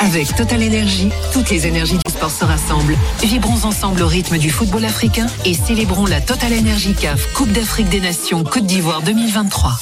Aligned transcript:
Avec 0.00 0.34
Total 0.36 0.62
Energy, 0.62 1.10
toutes 1.32 1.50
les 1.50 1.66
énergies 1.66 1.98
du 2.04 2.12
sport 2.12 2.30
se 2.30 2.44
rassemblent. 2.44 2.96
Vibrons 3.22 3.64
ensemble 3.64 4.02
au 4.02 4.06
rythme 4.06 4.38
du 4.38 4.50
football 4.50 4.84
africain 4.84 5.26
et 5.44 5.54
célébrons 5.54 6.06
la 6.06 6.20
Total 6.20 6.52
Energy 6.52 6.94
CAF 6.94 7.32
Coupe 7.32 7.52
d'Afrique 7.52 7.88
des 7.88 8.00
Nations 8.00 8.44
Côte 8.44 8.66
d'Ivoire 8.66 9.02
2023. 9.02 9.72